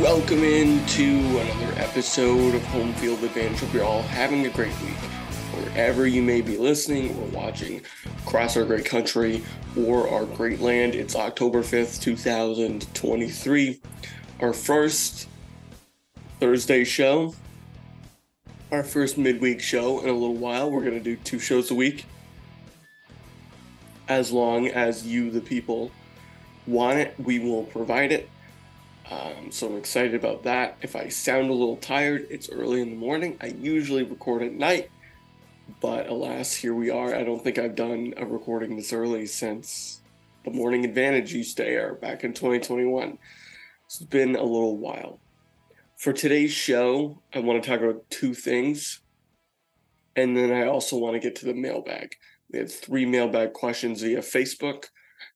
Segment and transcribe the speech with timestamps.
[0.00, 3.60] welcome into another episode of Home Field Advantage.
[3.60, 4.96] Hope you're all having a great week.
[5.52, 7.82] Wherever you may be listening or watching
[8.24, 9.44] across our great country
[9.76, 13.78] or our great land, it's October 5th, 2023.
[14.40, 15.28] Our first
[16.40, 17.34] Thursday show,
[18.72, 20.70] our first midweek show in a little while.
[20.70, 22.06] We're going to do two shows a week
[24.08, 25.90] as long as you, the people,
[26.66, 28.30] want it, we will provide it.
[29.10, 30.76] Um, so I'm excited about that.
[30.82, 33.36] If I sound a little tired, it's early in the morning.
[33.40, 34.90] I usually record at night,
[35.80, 37.14] but alas, here we are.
[37.14, 40.00] I don't think I've done a recording this early since
[40.44, 43.18] the Morning Advantage used to air back in 2021.
[43.86, 45.18] It's been a little while.
[45.96, 49.00] For today's show, I want to talk about two things.
[50.14, 52.14] And then I also want to get to the mailbag.
[52.50, 54.86] We had three mailbag questions via Facebook,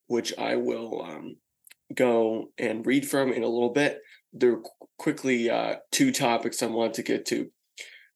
[0.06, 1.36] which I will um,
[1.94, 4.00] go and read from in a little bit.
[4.32, 4.62] There are
[4.98, 7.50] quickly uh, two topics I want to get to.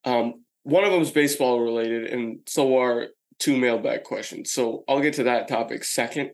[0.04, 3.08] Um, one of them is baseball related, and so are
[3.38, 4.52] two mailbag questions.
[4.52, 6.30] So I'll get to that topic second.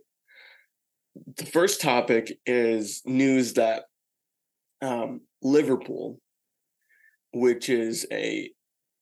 [1.36, 3.84] The first topic is news that
[4.82, 6.18] um, Liverpool,
[7.32, 8.50] which is a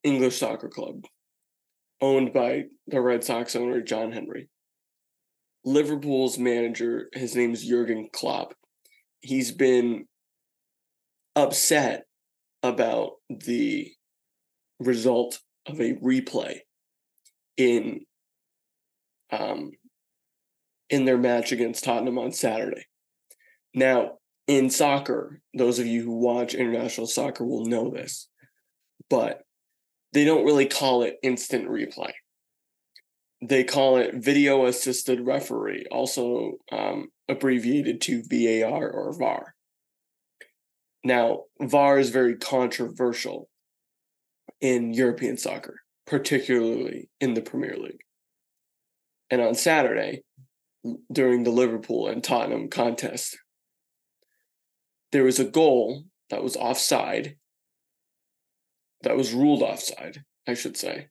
[0.05, 1.05] English soccer club
[2.01, 4.49] owned by the Red Sox owner John Henry,
[5.65, 8.55] Liverpool's manager, his name's Jurgen Klopp.
[9.21, 10.07] He's been
[11.37, 12.05] upset
[12.63, 13.93] about the
[14.81, 16.59] result of a replay
[17.57, 18.01] in
[19.31, 19.73] um,
[20.91, 22.87] in their match against Tottenham on Saturday.
[23.75, 28.29] Now, in soccer, those of you who watch international soccer will know this,
[29.09, 29.43] but
[30.13, 32.13] they don't really call it instant replay
[33.43, 39.55] they call it video assisted referee, also um, abbreviated to VAR or VAR.
[41.05, 43.49] Now, VAR is very controversial
[44.61, 48.05] in European soccer, particularly in the Premier League.
[49.29, 50.23] And on Saturday,
[51.11, 53.37] during the Liverpool and Tottenham contest,
[55.11, 57.37] there was a goal that was offside,
[59.03, 61.09] that was ruled offside, I should say,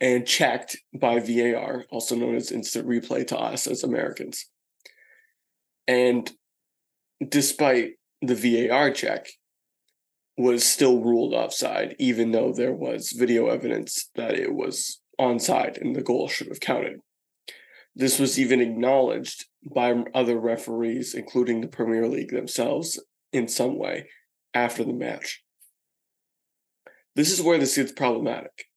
[0.00, 4.46] and checked by VAR, also known as instant replay to us as Americans.
[5.86, 6.30] And
[7.26, 7.92] despite
[8.22, 9.28] the VAR check,
[10.36, 15.96] was still ruled offside, even though there was video evidence that it was onside and
[15.96, 17.00] the goal should have counted.
[17.96, 24.08] This was even acknowledged by other referees, including the Premier League themselves, in some way
[24.54, 25.42] after the match.
[27.16, 28.67] This is where this gets problematic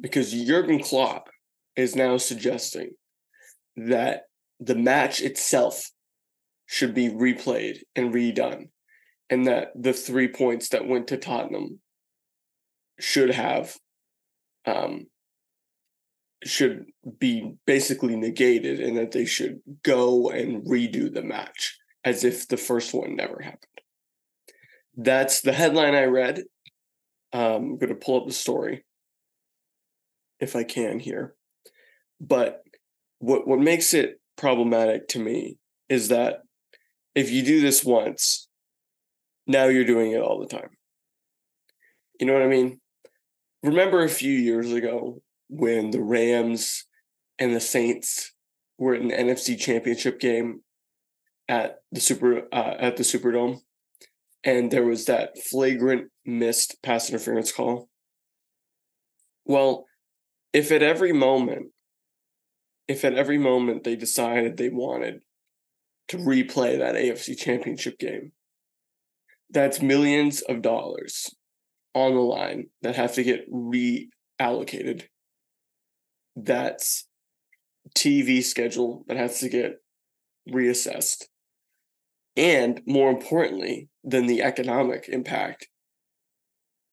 [0.00, 1.28] because Jurgen Klopp
[1.76, 2.90] is now suggesting
[3.76, 4.22] that
[4.58, 5.90] the match itself
[6.66, 8.68] should be replayed and redone,
[9.28, 11.80] and that the three points that went to Tottenham
[12.98, 13.76] should have
[14.66, 15.06] um,
[16.44, 16.84] should
[17.18, 22.56] be basically negated, and that they should go and redo the match as if the
[22.56, 23.64] first one never happened.
[24.96, 26.42] That's the headline I read.
[27.32, 28.84] Um, I'm going to pull up the story
[30.40, 31.34] if I can here.
[32.20, 32.62] But
[33.18, 35.58] what what makes it problematic to me
[35.88, 36.40] is that
[37.14, 38.48] if you do this once,
[39.46, 40.70] now you're doing it all the time.
[42.18, 42.80] You know what I mean?
[43.62, 46.86] Remember a few years ago when the Rams
[47.38, 48.32] and the Saints
[48.78, 50.60] were in the NFC Championship game
[51.48, 53.58] at the Super uh, at the Superdome,
[54.44, 57.88] and there was that flagrant missed pass interference call.
[59.44, 59.86] Well,
[60.52, 61.68] if at every moment,
[62.88, 65.22] if at every moment they decided they wanted
[66.08, 68.32] to replay that AFC championship game,
[69.48, 71.34] that's millions of dollars
[71.94, 75.04] on the line that have to get reallocated.
[76.36, 77.06] That's
[77.96, 79.82] TV schedule that has to get
[80.48, 81.24] reassessed.
[82.36, 85.68] And more importantly than the economic impact,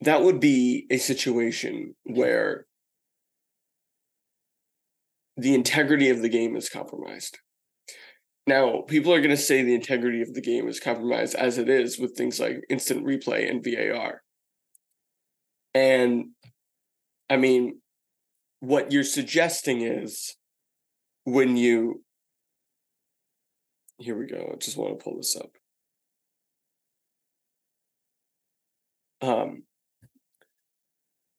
[0.01, 2.65] that would be a situation where
[5.38, 7.38] the integrity of the game is compromised.
[8.48, 11.69] Now, people are going to say the integrity of the game is compromised as it
[11.69, 14.22] is with things like instant replay and VAR.
[15.74, 16.30] And
[17.30, 17.81] I mean,
[18.62, 20.36] what you're suggesting is
[21.25, 22.04] when you
[24.00, 24.51] here we go.
[24.54, 25.50] I just want to pull this up.
[29.22, 29.63] Um,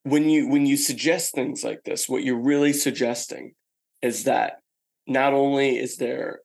[0.02, 3.52] when you when you suggest things like this, what you're really suggesting
[4.02, 4.60] is that
[5.06, 6.40] not only is there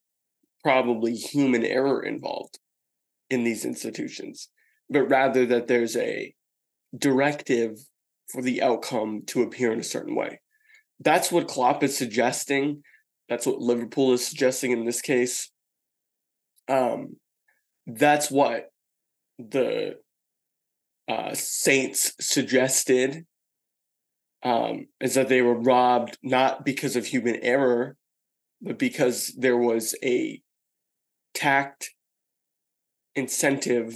[0.64, 2.58] probably human error involved
[3.30, 4.50] in these institutions,
[4.90, 6.34] but rather that there's a
[6.98, 7.78] directive
[8.30, 10.40] for the outcome to appear in a certain way.
[11.00, 12.84] That's what Klopp is suggesting.
[13.28, 15.52] That's what Liverpool is suggesting in this case.
[16.70, 17.18] Um,
[17.86, 18.70] that's what
[19.38, 19.98] the
[21.10, 23.26] uh, Saints suggested
[24.44, 27.96] um, is that they were robbed not because of human error,
[28.62, 30.42] but because there was a
[31.34, 31.92] tact
[33.16, 33.96] incentive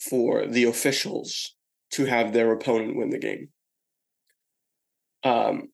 [0.00, 1.54] for the officials
[1.90, 3.48] to have their opponent win the game.
[5.22, 5.68] Um,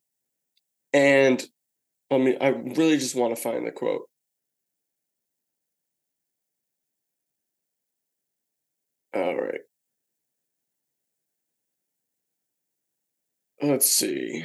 [0.92, 1.44] and
[2.10, 4.08] I mean, I really just want to find the quote.
[9.14, 9.60] All right.
[13.62, 14.44] Let's see.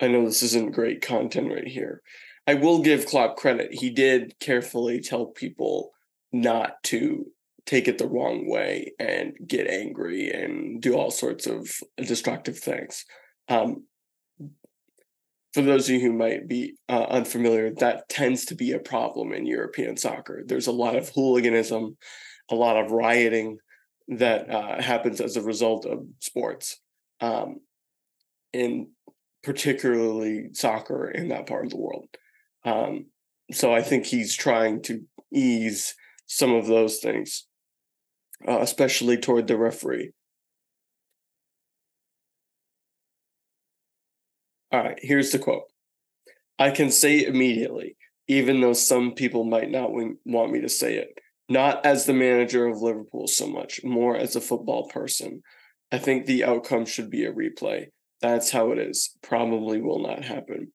[0.00, 2.02] I know this isn't great content right here.
[2.46, 3.72] I will give Klopp credit.
[3.72, 5.92] He did carefully tell people
[6.32, 7.26] not to
[7.66, 13.04] take it the wrong way and get angry and do all sorts of destructive things.
[13.48, 13.84] Um,
[15.52, 19.32] for those of you who might be uh, unfamiliar, that tends to be a problem
[19.32, 20.42] in European soccer.
[20.44, 21.96] There's a lot of hooliganism,
[22.50, 23.58] a lot of rioting
[24.08, 26.80] that uh, happens as a result of sports,
[27.20, 27.60] um,
[28.52, 28.88] in
[29.42, 32.08] particularly soccer in that part of the world.
[32.64, 33.06] Um,
[33.52, 35.02] so I think he's trying to
[35.32, 35.94] ease
[36.26, 37.46] some of those things,
[38.46, 40.12] uh, especially toward the referee.
[44.72, 45.64] All right, here's the quote.
[46.58, 47.96] I can say immediately,
[48.28, 51.18] even though some people might not want me to say it,
[51.48, 55.42] not as the manager of Liverpool so much, more as a football person.
[55.92, 57.86] I think the outcome should be a replay.
[58.20, 59.16] That's how it is.
[59.22, 60.72] Probably will not happen.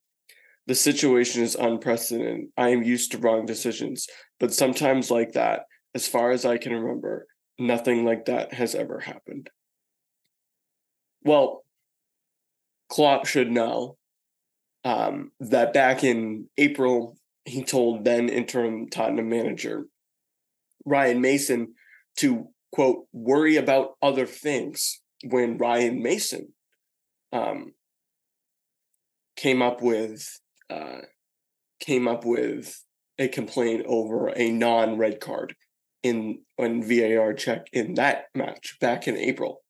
[0.68, 2.48] The situation is unprecedented.
[2.58, 4.08] I am used to wrong decisions,
[4.40, 5.62] but sometimes like that,
[5.94, 7.28] as far as I can remember,
[7.60, 9.50] nothing like that has ever happened.
[11.24, 11.64] Well,
[12.90, 13.98] Klopp should know
[14.84, 19.86] um, that back in April, he told then interim Tottenham manager
[20.84, 21.74] Ryan Mason
[22.18, 26.54] to quote worry about other things when Ryan Mason
[27.32, 27.74] um,
[29.36, 30.40] came up with
[30.70, 31.02] uh,
[31.80, 32.84] came up with
[33.18, 35.56] a complaint over a non-red card
[36.04, 39.62] in on VAR check in that match back in April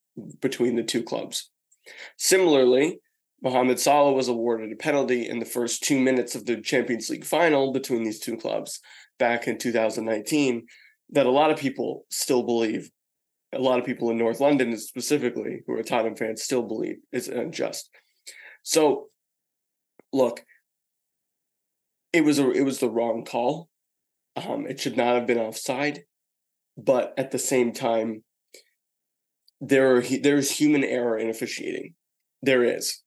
[0.41, 1.51] between the two clubs.
[2.17, 2.99] Similarly,
[3.41, 7.25] Mohamed Salah was awarded a penalty in the first two minutes of the Champions League
[7.25, 8.79] final between these two clubs
[9.19, 10.65] back in 2019
[11.11, 12.89] that a lot of people still believe,
[13.55, 17.27] a lot of people in North London specifically, who are Tottenham fans, still believe is
[17.27, 17.89] unjust.
[18.63, 19.07] So,
[20.11, 20.43] look,
[22.13, 23.69] it was a it was the wrong call.
[24.35, 26.03] Um, it should not have been offside,
[26.77, 28.23] but at the same time,
[29.61, 31.93] there are there's human error in officiating.
[32.41, 33.01] There is,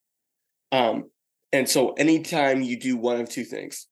[0.71, 1.09] um,
[1.51, 3.87] and so anytime you do one of two things,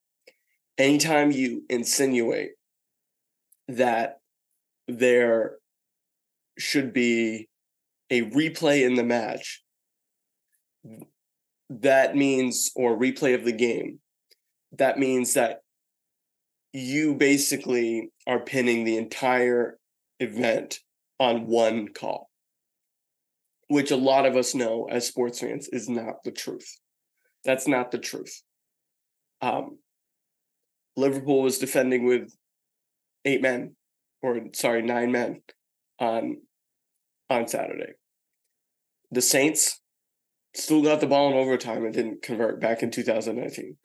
[0.77, 2.51] anytime you insinuate
[3.68, 4.19] that
[4.88, 5.57] there
[6.57, 7.48] should be
[8.09, 9.63] a replay in the match,
[11.70, 14.00] that means or replay of the game
[14.74, 15.62] that means that
[16.74, 19.77] you basically are pinning the entire
[20.20, 20.79] event
[21.20, 22.29] on one call,
[23.67, 26.79] which a lot of us know as sports fans is not the truth.
[27.46, 28.41] That's not the truth.
[29.41, 29.79] Um,
[30.96, 32.32] Liverpool was defending with
[33.25, 33.75] eight men,
[34.22, 35.41] or sorry, nine men
[36.00, 36.38] on
[37.30, 37.94] on Saturday.
[39.12, 39.82] The Saints
[40.54, 43.77] still got the ball in overtime and didn't convert back in 2019.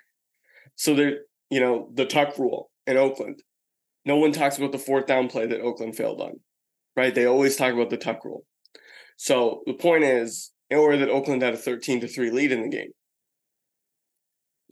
[0.74, 1.18] So there,
[1.50, 3.42] you know, the tuck rule in Oakland.
[4.04, 6.40] No one talks about the fourth down play that Oakland failed on,
[6.96, 7.14] right?
[7.14, 8.44] They always talk about the tuck rule.
[9.16, 12.68] So the point is, or that Oakland had a 13 to 3 lead in the
[12.68, 12.90] game.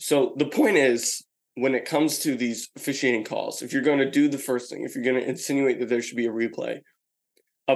[0.01, 4.11] So the point is, when it comes to these officiating calls, if you're going to
[4.11, 6.81] do the first thing, if you're going to insinuate that there should be a replay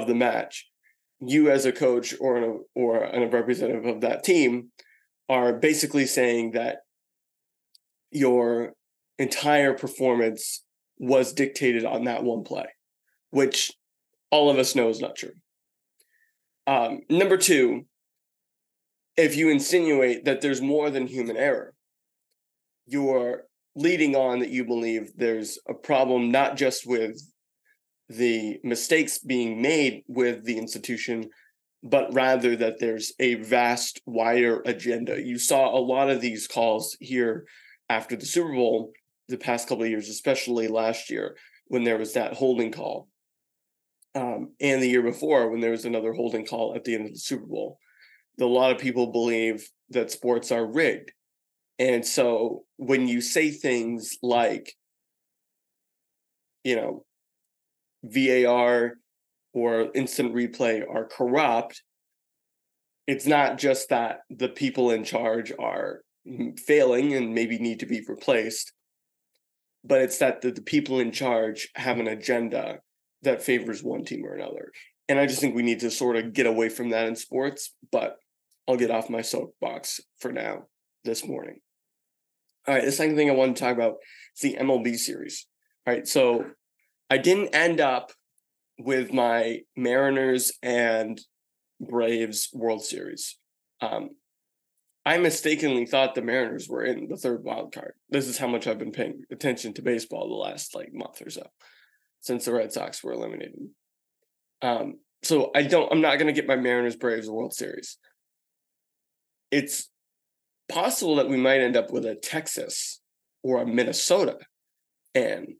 [0.00, 0.68] of the match,
[1.20, 4.70] you as a coach or a, or a representative of that team
[5.28, 6.78] are basically saying that
[8.10, 8.72] your
[9.18, 10.64] entire performance
[10.98, 12.66] was dictated on that one play,
[13.30, 13.72] which
[14.30, 15.32] all of us know is not true.
[16.66, 17.86] Um, number two,
[19.16, 21.74] if you insinuate that there's more than human error,
[22.86, 23.44] you're
[23.76, 27.20] leading on that you believe there's a problem not just with
[28.08, 31.30] the mistakes being made with the institution,
[31.82, 35.20] but rather that there's a vast, wider agenda.
[35.20, 37.46] You saw a lot of these calls here
[37.88, 38.92] after the Super Bowl
[39.28, 41.36] the past couple of years, especially last year
[41.68, 43.08] when there was that holding call
[44.14, 47.12] um, and the year before when there was another holding call at the end of
[47.12, 47.78] the Super Bowl.
[48.40, 51.12] A lot of people believe that sports are rigged.
[51.78, 54.74] And so when you say things like,
[56.62, 57.04] you know,
[58.04, 58.94] VAR
[59.52, 61.82] or instant replay are corrupt,
[63.06, 66.00] it's not just that the people in charge are
[66.66, 68.72] failing and maybe need to be replaced,
[69.84, 72.78] but it's that the, the people in charge have an agenda
[73.22, 74.70] that favors one team or another.
[75.08, 77.74] And I just think we need to sort of get away from that in sports,
[77.92, 78.16] but
[78.66, 80.64] I'll get off my soapbox for now
[81.04, 81.60] this morning.
[82.66, 83.96] All right, the second thing I want to talk about
[84.34, 85.46] is the MLB series.
[85.86, 86.46] All right, so
[87.14, 88.10] I didn't end up
[88.76, 91.20] with my Mariners and
[91.80, 93.38] Braves World Series.
[93.80, 94.16] Um,
[95.06, 97.92] I mistakenly thought the Mariners were in the third wild card.
[98.10, 101.30] This is how much I've been paying attention to baseball the last like month or
[101.30, 101.46] so
[102.20, 103.60] since the Red Sox were eliminated.
[104.60, 105.92] Um, so I don't.
[105.92, 107.96] I'm not going to get my Mariners Braves World Series.
[109.52, 109.88] It's
[110.68, 113.00] possible that we might end up with a Texas
[113.44, 114.38] or a Minnesota
[115.14, 115.54] and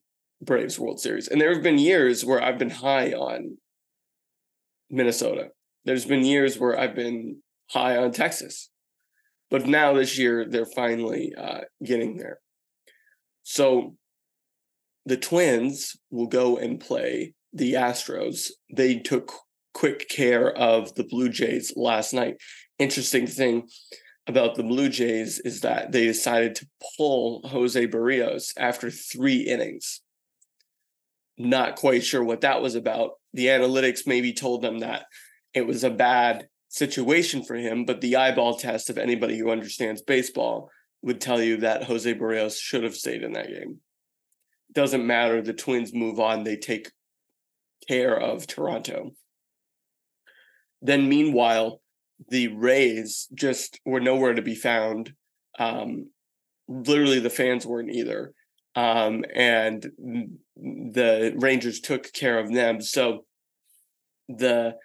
[0.45, 1.29] Braves World Series.
[1.29, 3.59] And there have been years where I've been high on
[4.91, 5.49] Minnesota.
[5.85, 8.71] There's been years where I've been high on Texas.
[9.51, 12.39] But now this year, they're finally uh, getting there.
[13.43, 13.97] So
[15.07, 18.51] the Twins will go and play the Astros.
[18.75, 19.33] They took
[19.75, 22.37] quick care of the Blue Jays last night.
[22.79, 23.69] Interesting thing
[24.27, 30.01] about the Blue Jays is that they decided to pull Jose Berrios after three innings.
[31.37, 33.13] Not quite sure what that was about.
[33.33, 35.07] The analytics maybe told them that
[35.53, 40.03] it was a bad situation for him, but the eyeball test of anybody who understands
[40.03, 40.71] baseball
[41.03, 43.81] would tell you that Jose Berrios should have stayed in that game
[44.75, 45.41] doesn't matter.
[45.41, 46.45] The Twins move on.
[46.45, 46.91] They take
[47.89, 49.13] care of Toronto.
[50.83, 51.81] Then, meanwhile,
[52.29, 55.13] the Rays just were nowhere to be found.
[55.59, 56.11] Um,
[56.69, 58.35] literally, the fans weren't either.
[58.77, 59.83] Um, and
[60.57, 62.81] the Rangers took care of them.
[62.81, 63.25] So
[64.29, 64.77] the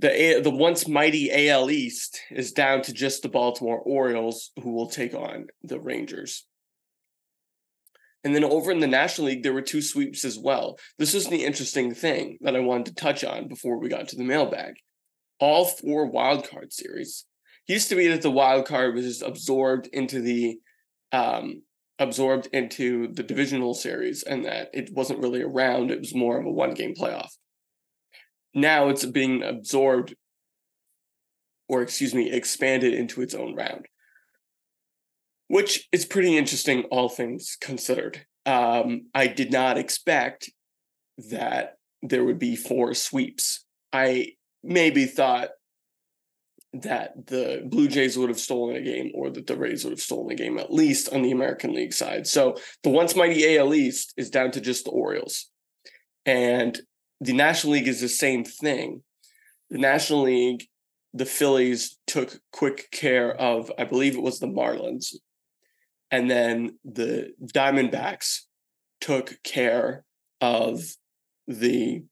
[0.00, 4.88] the the once mighty AL East is down to just the Baltimore Orioles, who will
[4.88, 6.46] take on the Rangers.
[8.22, 10.78] And then over in the National League, there were two sweeps as well.
[10.98, 14.16] This was the interesting thing that I wanted to touch on before we got to
[14.16, 14.76] the mailbag.
[15.40, 17.26] All four wild card series
[17.66, 20.58] used to be that the wild card was just absorbed into the
[21.12, 21.62] um,
[21.98, 25.90] absorbed into the divisional series and that it wasn't really around.
[25.90, 27.30] It was more of a one game playoff.
[28.54, 30.14] Now it's being absorbed
[31.68, 33.86] or excuse me, expanded into its own round
[35.48, 38.26] which is pretty interesting, all things considered.
[38.46, 40.50] Um, I did not expect
[41.30, 43.64] that there would be four sweeps.
[43.92, 44.32] I
[44.62, 45.50] maybe thought
[46.82, 50.00] that the Blue Jays would have stolen a game or that the Rays would have
[50.00, 52.26] stolen a game, at least on the American League side.
[52.26, 55.50] So the once mighty AL East is down to just the Orioles.
[56.26, 56.78] And
[57.20, 59.02] the National League is the same thing.
[59.70, 60.66] The National League,
[61.12, 65.14] the Phillies took quick care of, I believe it was the Marlins,
[66.10, 68.40] and then the Diamondbacks
[69.00, 70.04] took care
[70.40, 70.82] of
[71.46, 72.02] the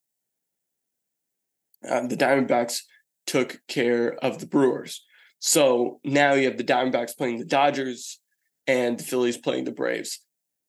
[1.88, 2.82] uh, the Diamondbacks
[3.26, 5.04] took care of the Brewers.
[5.38, 8.20] So now you have the Diamondbacks playing the Dodgers
[8.66, 10.20] and the Phillies playing the Braves.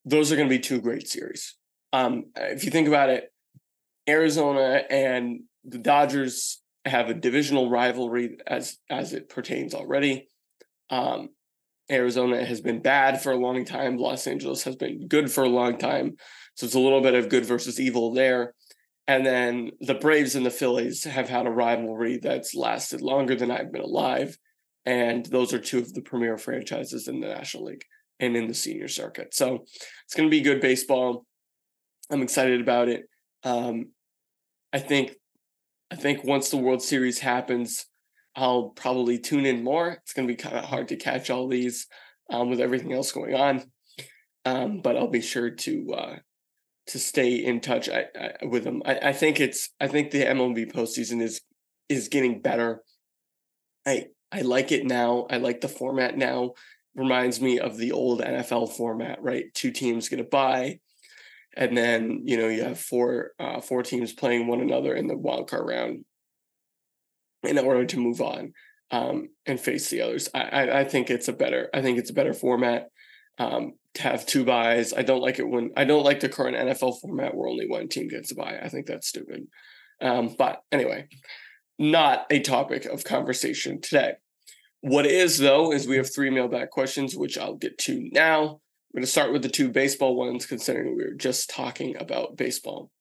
[0.06, 1.56] Those are going to be two great series.
[1.94, 3.32] Um, if you think about it,
[4.10, 10.28] Arizona and the Dodgers have a divisional rivalry as as it pertains already.
[10.90, 11.30] Um,
[11.90, 13.98] Arizona has been bad for a long time.
[13.98, 16.18] Los Angeles has been good for a long time.
[16.56, 18.54] So it's a little bit of good versus evil there.
[19.08, 23.52] And then the Braves and the Phillies have had a rivalry that's lasted longer than
[23.52, 24.38] I've been alive.
[24.86, 27.84] And those are two of the premier franchises in the National League
[28.20, 29.34] and in the senior circuit.
[29.34, 29.66] So
[30.06, 31.26] it's going to be good baseball.
[32.10, 33.04] I'm excited about it.
[33.44, 33.92] Um,
[34.72, 35.16] I think,
[35.92, 37.86] I think once the World Series happens,
[38.36, 39.90] I'll probably tune in more.
[39.90, 41.88] It's going to be kind of hard to catch all these
[42.30, 43.64] um, with everything else going on,
[44.46, 46.16] um, but I'll be sure to uh,
[46.88, 48.82] to stay in touch I, I, with them.
[48.86, 51.42] I, I, think it's I think the MLB postseason is
[51.90, 52.82] is getting better.
[53.86, 55.28] I I like it now.
[55.30, 56.54] I like the format now.
[56.96, 59.46] Reminds me of the old NFL format, right?
[59.54, 60.80] Two teams get a bye,
[61.56, 65.18] and then you know you have four uh, four teams playing one another in the
[65.18, 66.06] wild card round
[67.44, 68.54] in order to move on
[68.92, 70.30] um, and face the others.
[70.34, 72.90] I, I, I, think it's a better I think it's a better format
[73.38, 74.94] um, to have two byes.
[74.94, 77.88] I don't like it when I don't like the current NFL format where only one
[77.88, 78.60] team gets a bye.
[78.62, 79.48] I think that's stupid.
[80.02, 81.08] Um, but anyway,
[81.80, 84.14] not a topic of conversation today.
[84.82, 88.42] What is, though, is we have three mailbag questions, which I'll get to now.
[88.44, 92.36] I'm going to start with the two baseball ones, considering we were just talking about
[92.36, 92.92] baseball.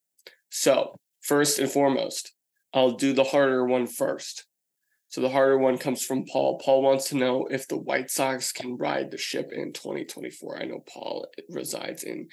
[0.48, 2.32] So, first and foremost,
[2.72, 4.46] I'll do the harder one first.
[5.12, 6.58] So, the harder one comes from Paul.
[6.58, 10.58] Paul wants to know if the White Sox can ride the ship in 2024.
[10.58, 12.28] I know Paul resides in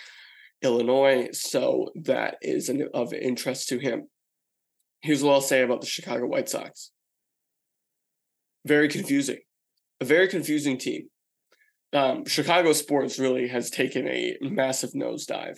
[0.61, 4.07] Illinois, so that is an, of interest to him.
[5.01, 6.91] Here's what I'll say about the Chicago White Sox
[8.65, 9.39] very confusing,
[9.99, 11.09] a very confusing team.
[11.91, 15.57] Um, Chicago sports really has taken a massive nosedive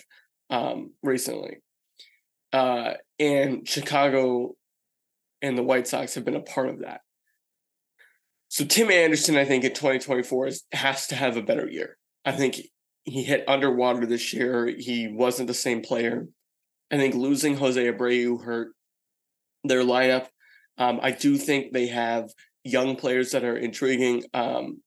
[0.50, 1.58] um, recently.
[2.54, 4.56] Uh, and Chicago
[5.42, 7.02] and the White Sox have been a part of that.
[8.52, 11.98] So Tim Anderson, I think in 2024 is, has to have a better year.
[12.26, 12.60] I think
[13.06, 14.68] he, hit underwater this year.
[14.68, 16.28] He wasn't the same player.
[16.92, 18.74] I think losing Jose Abreu hurt
[19.64, 20.28] their lineup.
[20.78, 22.30] Um, I do think they have
[22.66, 24.26] young players that are intriguing.
[24.34, 24.82] Um,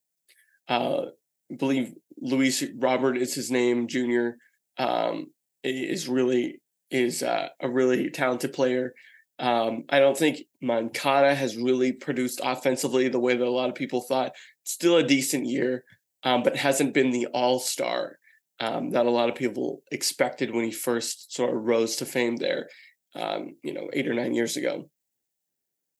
[0.69, 1.07] uh,
[1.51, 4.37] I believe Luis Robert is his name, Junior.
[4.77, 5.29] Um,
[5.63, 8.93] is really is uh, a really talented player.
[9.39, 13.75] Um, I don't think Moncada has really produced offensively the way that a lot of
[13.75, 14.33] people thought.
[14.63, 15.85] Still a decent year,
[16.23, 18.19] um, but hasn't been the all star
[18.61, 22.37] um, that a lot of people expected when he first sort of rose to fame
[22.37, 22.69] there,
[23.15, 24.89] um, you know, eight or nine years ago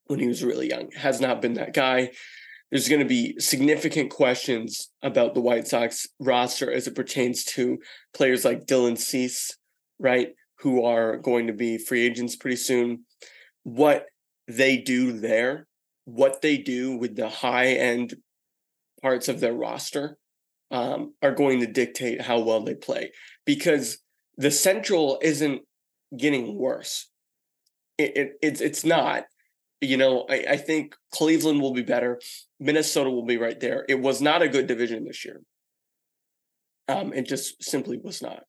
[0.07, 0.91] when he was really young.
[0.93, 2.11] Has not been that guy.
[2.71, 7.79] There's going to be significant questions about the White Sox roster as it pertains to
[8.15, 9.57] players like Dylan Cease,
[9.99, 10.29] right,
[10.61, 13.05] who are going to be free agents pretty soon.
[13.65, 14.07] What
[14.49, 15.67] they do there,
[16.05, 18.15] what they do with the high end
[19.03, 20.17] parts of their roster,
[20.71, 23.13] um, are going to dictate how well they play
[23.45, 23.99] because
[24.37, 25.63] the Central isn't
[26.17, 27.11] getting worse.
[27.99, 29.25] It, it, it's it's not
[29.85, 32.21] you know, I, I think Cleveland will be better.
[32.59, 33.85] Minnesota will be right there.
[33.89, 35.41] It was not a good division this year.
[36.89, 38.45] Um, it just simply was not.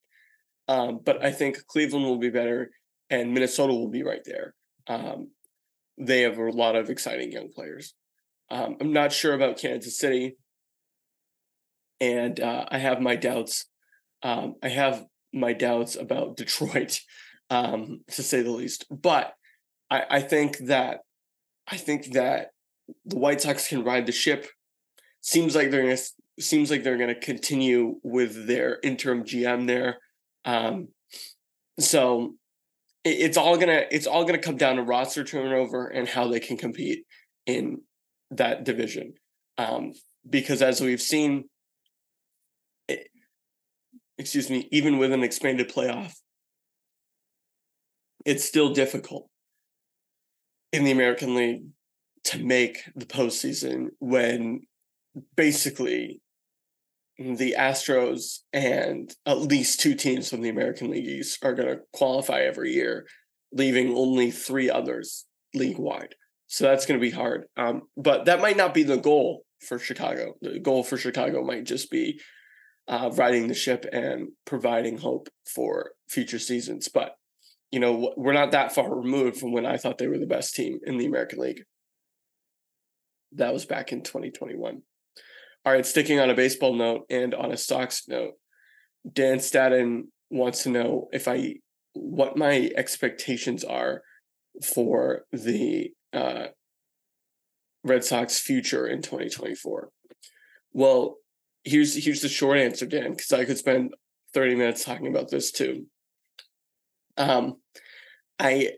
[0.67, 2.71] Um, but I think Cleveland will be better
[3.09, 4.55] and Minnesota will be right there.
[4.87, 5.31] Um,
[5.97, 7.93] they have a lot of exciting young players.
[8.49, 10.37] Um, I'm not sure about Kansas City,
[11.99, 13.65] and uh, I have my doubts.
[14.21, 16.99] Um, I have my doubts about Detroit,
[17.49, 18.85] um, to say the least.
[18.89, 19.33] But
[19.89, 20.99] I, I think that
[21.67, 22.49] I think that
[23.05, 24.47] the White Sox can ride the ship.
[25.21, 25.97] Seems like they're gonna
[26.39, 29.97] seems like they're gonna continue with their interim GM there.
[30.43, 30.89] Um,
[31.79, 32.35] so
[33.05, 36.57] it's all gonna it's all gonna come down to roster turnover and how they can
[36.57, 37.05] compete
[37.45, 37.81] in
[38.31, 39.13] that division.
[39.57, 39.93] Um,
[40.27, 41.45] because as we've seen,
[42.87, 43.07] it,
[44.17, 46.13] excuse me, even with an expanded playoff,
[48.25, 49.29] it's still difficult
[50.73, 51.67] in the American League
[52.25, 54.61] to make the postseason when
[55.37, 56.21] basically
[57.17, 61.81] the Astros and at least two teams from the American League East are going to
[61.93, 63.05] qualify every year,
[63.51, 66.15] leaving only three others league wide.
[66.47, 67.45] So that's going to be hard.
[67.57, 70.35] Um, but that might not be the goal for Chicago.
[70.41, 72.19] The goal for Chicago might just be
[72.87, 76.87] uh, riding the ship and providing hope for future seasons.
[76.87, 77.15] But
[77.71, 80.55] you know, we're not that far removed from when I thought they were the best
[80.55, 81.63] team in the American League.
[83.33, 84.81] That was back in 2021.
[85.65, 88.33] All right, sticking on a baseball note and on a Sox note,
[89.11, 91.55] Dan Staten wants to know if I
[91.93, 94.03] what my expectations are
[94.63, 96.47] for the uh,
[97.83, 99.89] Red Sox future in 2024.
[100.73, 101.15] Well,
[101.63, 103.95] here's here's the short answer, Dan, because I could spend
[104.35, 105.87] 30 minutes talking about this too.
[107.17, 107.55] Um,
[108.37, 108.73] I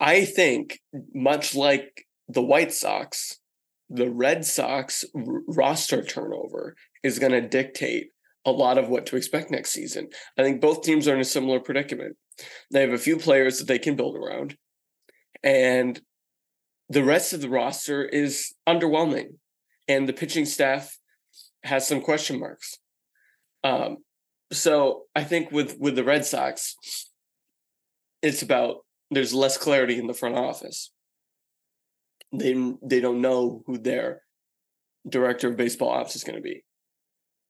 [0.00, 0.80] I think
[1.14, 3.38] much like the White Sox,
[3.88, 8.08] the Red Sox roster turnover is going to dictate
[8.44, 10.08] a lot of what to expect next season.
[10.38, 12.16] I think both teams are in a similar predicament.
[12.72, 14.56] They have a few players that they can build around,
[15.42, 16.00] and
[16.88, 19.38] the rest of the roster is underwhelming,
[19.88, 20.98] and the pitching staff
[21.64, 22.78] has some question marks.
[23.64, 23.98] Um,
[24.52, 26.76] so I think with with the Red Sox,
[28.22, 30.92] it's about there's less clarity in the front office.
[32.32, 34.22] They they don't know who their
[35.08, 36.64] director of baseball ops is going to be.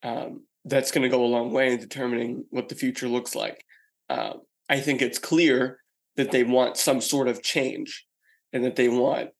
[0.03, 3.65] Um, that's going to go a long way in determining what the future looks like.
[4.11, 4.35] Uh,
[4.69, 5.79] I think it's clear
[6.17, 8.07] that they want some sort of change,
[8.53, 9.31] and that they want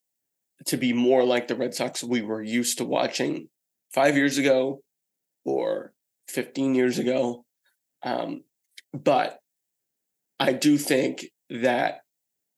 [0.67, 3.49] to be more like the Red Sox we were used to watching
[3.93, 4.81] five years ago,
[5.45, 5.93] or
[6.29, 7.45] 15 years ago
[8.07, 8.45] um,
[8.93, 9.39] but
[10.39, 12.01] I do think that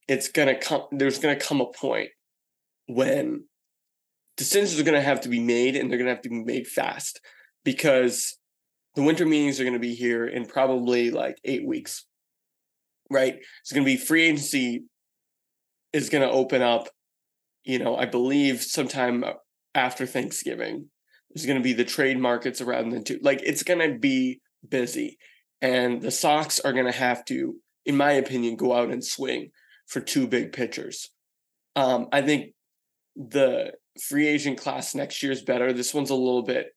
[0.06, 0.82] it's gonna come.
[0.92, 2.10] There's gonna come a point
[2.88, 3.44] when
[4.36, 7.20] decisions are gonna have to be made, and they're gonna have to be made fast
[7.64, 8.38] because
[8.98, 12.04] the winter meetings are going to be here in probably like eight weeks,
[13.08, 13.36] right?
[13.60, 14.86] It's going to be free agency
[15.92, 16.88] is going to open up,
[17.62, 19.24] you know, I believe sometime
[19.72, 20.86] after Thanksgiving.
[21.30, 23.20] There's going to be the trade markets around the two.
[23.22, 25.16] Like it's going to be busy.
[25.62, 27.54] And the Sox are going to have to,
[27.86, 29.50] in my opinion, go out and swing
[29.86, 31.08] for two big pitchers.
[31.76, 32.52] Um, I think
[33.18, 33.72] the
[34.08, 35.72] free agent class next year is better.
[35.72, 36.68] This one's a little bit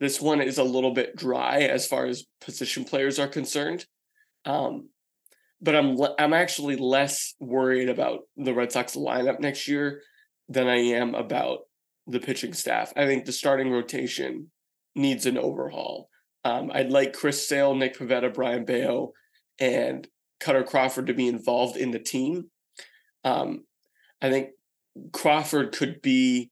[0.00, 3.86] this one is a little bit dry as far as position players are concerned.
[4.44, 4.90] Um,
[5.60, 10.02] but I'm I'm actually less worried about the Red Sox lineup next year
[10.48, 11.60] than I am about
[12.06, 12.92] the pitching staff.
[12.96, 14.50] I think the starting rotation
[14.94, 16.10] needs an overhaul.
[16.44, 19.12] Um, I'd like Chris Sale, Nick Pivetta, Brayan Bello,
[19.58, 20.06] and
[20.38, 22.50] Kutter Crawford to be involved in the team.
[23.24, 23.64] Um,
[24.20, 24.50] I think
[25.12, 26.50] Crawford could be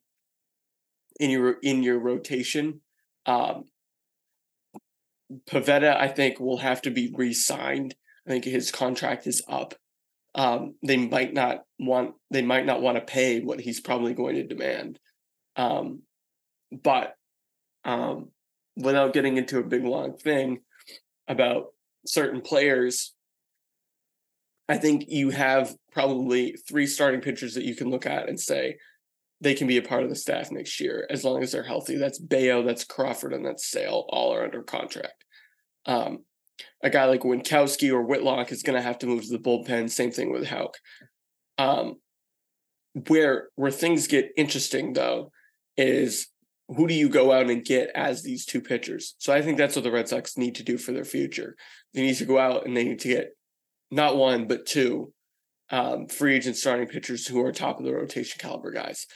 [1.21, 2.81] in your in your rotation
[3.27, 3.65] um,
[5.47, 7.95] Pivetta, I think, will have to be re-signed.
[8.27, 9.75] I think his contract is up.
[10.35, 14.37] Um, they might not want they might not want to pay what he's probably going
[14.37, 14.99] to demand.
[15.57, 16.03] Um,
[16.71, 17.15] but
[17.85, 18.31] um,
[18.77, 20.61] without getting into a big long thing
[21.29, 21.67] about
[22.07, 23.15] certain players,
[24.73, 28.79] I think you have probably three starting pitchers that you can look at and say,
[29.43, 31.97] they can be a part of the staff next year as long as they're healthy.
[31.97, 34.07] That's Bello, that's Crawford, and that's Sale.
[34.09, 35.25] All are under contract.
[35.85, 36.25] Um,
[36.83, 39.91] a guy like Winckowski or Whitlock is going to have to move to the bullpen.
[39.91, 40.79] Same thing with Houck.
[41.59, 41.97] Um,
[43.09, 45.33] where where things get interesting though
[45.77, 46.29] is
[46.69, 49.17] who do you go out and get as these two pitchers?
[49.19, 51.57] So I think that's what the Red Sox need to do for their future.
[51.93, 53.37] They need to go out and they need to get
[53.93, 55.13] not one but two
[55.71, 59.07] um, free agent starting pitchers who are top of the rotation caliber guys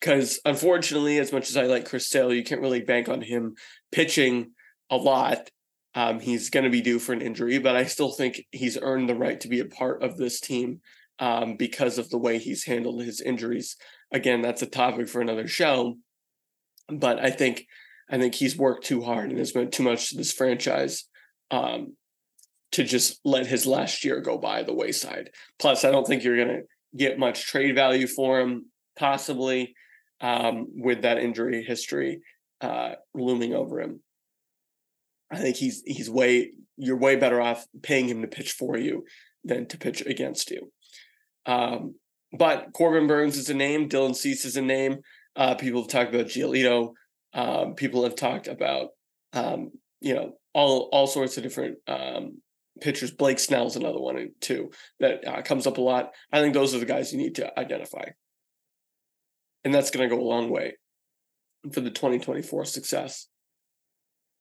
[0.00, 3.54] because unfortunately, as much as I like Chris Sale, you can't really bank on him
[3.92, 4.52] pitching
[4.90, 5.50] a lot.
[5.94, 9.08] Um, he's going to be due for an injury, but I still think he's earned
[9.08, 10.80] the right to be a part of this team
[11.18, 13.76] um, because of the way he's handled his injuries.
[14.12, 15.96] Again, that's a topic for another show,
[16.88, 17.64] but I think
[18.10, 21.08] I think he's worked too hard and has meant too much to this franchise
[21.50, 21.96] um,
[22.76, 25.30] to just let his last year go by the wayside.
[25.58, 26.62] Plus, I don't think you're going to
[26.94, 28.66] get much trade value for him,
[28.98, 29.74] possibly
[30.20, 32.20] um, with that injury history
[32.60, 34.00] uh, looming over him.
[35.32, 39.04] I think he's he's way you're way better off paying him to pitch for you
[39.42, 40.70] than to pitch against you.
[41.46, 41.94] Um,
[42.36, 43.88] but Corbin Burnes is a name.
[43.88, 44.98] Dylan Cease is a name.
[45.34, 46.92] Uh, people have talked about Giolito.
[47.32, 48.90] Um, people have talked about
[49.32, 49.70] um,
[50.02, 52.42] you know all all sorts of different um,
[52.80, 53.10] pitchers.
[53.10, 56.12] Blake Snell's another one too that uh, comes up a lot.
[56.32, 58.04] I think those are the guys you need to identify
[59.66, 60.76] and that's going to go a long way
[61.72, 63.26] for the 2024 success.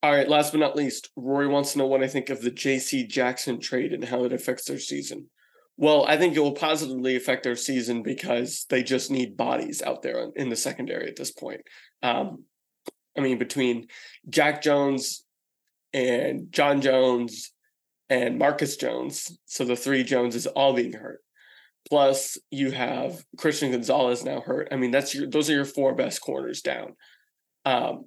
[0.04, 2.52] All right, last but not least, Rory wants to know what I think of the
[2.52, 5.32] JC Jackson trade and how it affects their season.
[5.78, 10.04] Well, I think it will positively affect their season because they just need bodies out
[10.04, 11.62] there in the secondary at this point.
[12.04, 12.44] Um,
[13.18, 13.88] I mean, between
[14.30, 15.26] Jack Jones
[15.92, 17.52] and John Jones
[18.10, 21.22] and Marcus Jones, so the three Joneses all being hurt.
[21.90, 24.68] Plus, you have Christian Gonzalez now hurt.
[24.72, 26.96] I mean, that's your those are your four best corners down.
[27.64, 28.06] Um,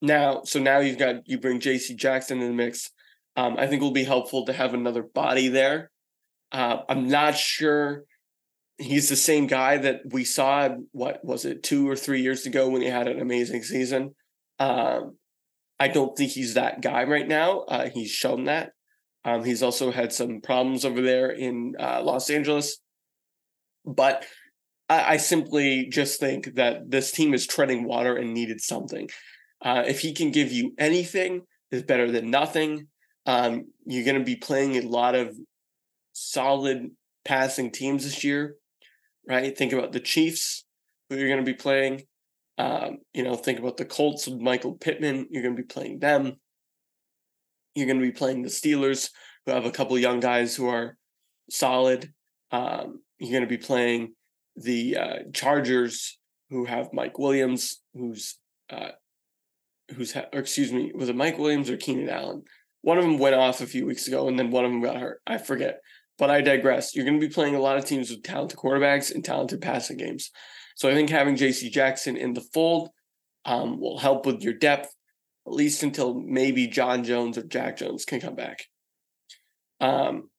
[0.00, 1.94] now, so now you've got you bring J.C.
[1.94, 2.90] Jackson in the mix.
[3.36, 5.90] Um, I think will be helpful to have another body there.
[6.52, 8.04] Uh, I'm not sure
[8.78, 10.68] he's the same guy that we saw.
[10.92, 14.14] What was it, two or three years ago when he had an amazing season?
[14.58, 15.16] Um,
[15.78, 17.60] I don't think he's that guy right now.
[17.60, 18.72] Uh, he's shown that.
[19.26, 22.78] Um, he's also had some problems over there in uh, Los Angeles.
[23.84, 24.24] But
[24.88, 29.10] I, I, simply just think that this team is treading water and needed something.
[29.60, 32.86] Uh, if he can give you anything, is better than nothing.
[33.26, 35.36] Um, you're going to be playing a lot of
[36.12, 36.90] solid
[37.24, 38.54] passing teams this year,
[39.28, 39.58] right?
[39.58, 40.64] Think about the Chiefs,
[41.10, 42.04] who you're going to be playing.
[42.58, 45.26] Um, you know, think about the Colts with Michael Pittman.
[45.30, 46.36] You're going to be playing them.
[47.76, 49.10] You're going to be playing the Steelers,
[49.44, 50.96] who have a couple young guys who are
[51.50, 52.12] solid.
[52.50, 54.14] Um, you're going to be playing
[54.56, 58.38] the uh, Chargers, who have Mike Williams, who's
[58.70, 58.92] uh,
[59.94, 62.44] who's ha- or excuse me, was it Mike Williams or Keenan Allen?
[62.80, 64.96] One of them went off a few weeks ago, and then one of them got
[64.96, 65.20] hurt.
[65.26, 65.80] I forget,
[66.18, 66.94] but I digress.
[66.94, 69.98] You're going to be playing a lot of teams with talented quarterbacks and talented passing
[69.98, 70.30] games.
[70.76, 71.68] So I think having J.C.
[71.68, 72.90] Jackson in the fold
[73.44, 74.94] um, will help with your depth,
[75.46, 78.64] at least until maybe John Jones or Jack Jones can come back.
[79.80, 80.30] Um,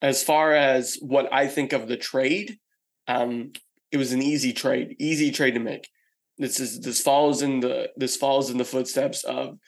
[0.00, 2.58] as far as what I think of the trade,
[3.06, 3.52] um,
[3.92, 5.88] it was an easy trade, easy trade to make.
[6.38, 9.58] This is this follows in the this follows in the footsteps of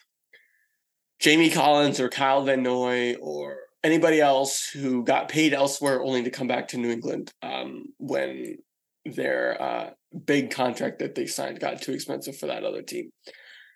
[1.21, 6.31] Jamie Collins or Kyle Van Noy or anybody else who got paid elsewhere only to
[6.31, 8.57] come back to New England um, when
[9.05, 9.91] their uh,
[10.25, 13.11] big contract that they signed got too expensive for that other team.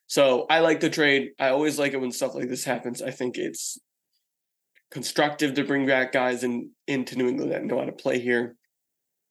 [0.07, 1.31] So I like the trade.
[1.39, 3.03] I always like it when stuff like this happens.
[3.03, 3.79] I think it's
[4.91, 8.57] constructive to bring back guys in into New England that know how to play here,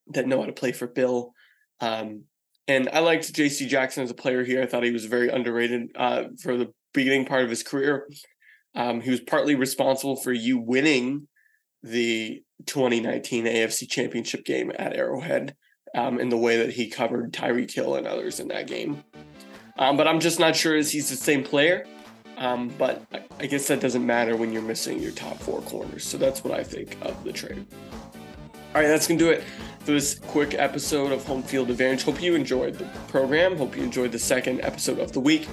[0.08, 1.32] that know how to play for Bill.
[1.80, 2.24] Um,
[2.68, 3.68] and I liked J.C.
[3.68, 4.62] Jackson as a player here.
[4.62, 8.08] I thought he was very underrated uh, for the beginning part of his career.
[8.74, 11.28] Um, he was partly responsible for you winning
[11.84, 15.56] the 2019 AFC Championship game at Arrowhead
[15.96, 19.04] um, in the way that he covered Tyreek Hill and others in that game.
[19.78, 21.86] Um, but I'm just not sure as he's the same player.
[22.38, 23.04] Um, but
[23.40, 26.06] I guess that doesn't matter when you're missing your top four corners.
[26.06, 27.66] So that's what I think of the trade.
[28.74, 29.44] All right, that's going to do it
[29.80, 32.04] for this quick episode of Home Field Advantage.
[32.04, 33.56] Hope you enjoyed the program.
[33.56, 35.48] Hope you enjoyed the second episode of the week.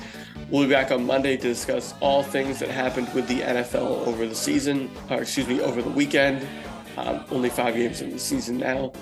[0.50, 4.26] We'll be back on Monday to discuss all things that happened with the NFL over
[4.26, 6.46] the season, or excuse me, over the weekend.
[6.96, 8.92] Um, only five games in the season now.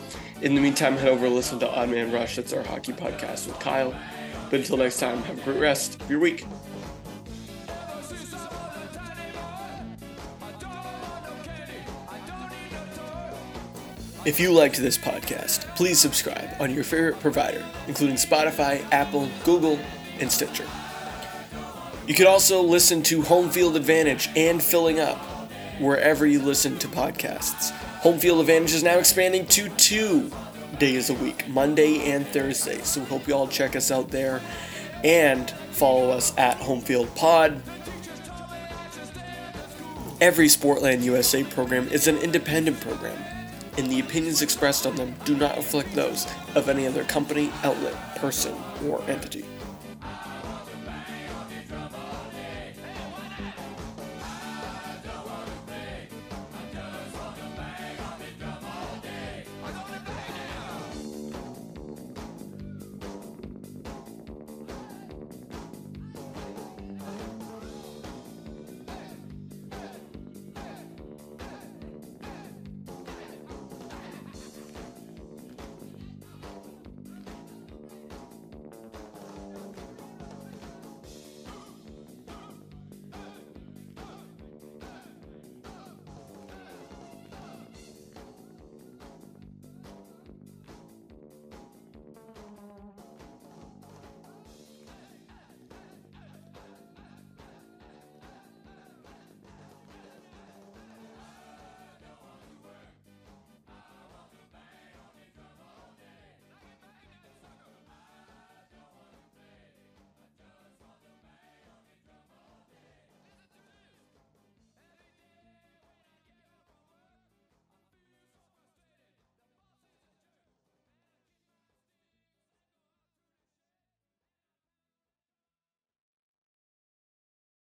[0.42, 2.36] In the meantime, head over and listen to Odd Man Rush.
[2.36, 3.94] That's our hockey podcast with Kyle.
[4.50, 6.44] But until next time, have a great rest of your week.
[14.26, 19.78] If you liked this podcast, please subscribe on your favorite provider, including Spotify, Apple, Google,
[20.18, 20.66] and Stitcher.
[22.06, 25.16] You can also listen to Home Field Advantage and Filling Up
[25.78, 27.70] wherever you listen to podcasts.
[28.00, 30.30] Home Field Advantage is now expanding to two
[30.78, 32.78] days a week, Monday and Thursday.
[32.82, 34.40] So we hope you all check us out there
[35.02, 37.62] and follow us at Homefield Pod.
[40.20, 43.16] Every Sportland USA program is an independent program
[43.78, 47.94] and the opinions expressed on them do not reflect those of any other company, outlet,
[48.16, 48.54] person,
[48.86, 49.44] or entity.